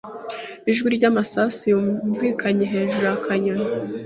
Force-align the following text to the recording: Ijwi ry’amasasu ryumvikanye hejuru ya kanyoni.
Ijwi 0.71 0.87
ry’amasasu 0.95 1.59
ryumvikanye 1.65 2.65
hejuru 2.73 3.05
ya 3.09 3.15
kanyoni. 3.25 3.67